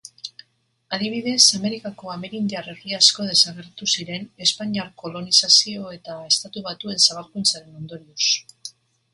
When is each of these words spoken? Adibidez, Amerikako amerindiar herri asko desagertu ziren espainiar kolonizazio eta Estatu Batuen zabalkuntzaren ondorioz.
Adibidez, 0.95 1.41
Amerikako 1.57 2.13
amerindiar 2.13 2.69
herri 2.73 2.97
asko 2.99 3.25
desagertu 3.29 3.89
ziren 3.97 4.27
espainiar 4.47 4.89
kolonizazio 5.05 5.93
eta 5.99 6.17
Estatu 6.33 6.65
Batuen 6.71 7.05
zabalkuntzaren 7.09 7.81
ondorioz. 7.83 8.77